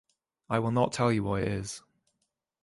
[0.49, 1.83] I will not tell you what it is.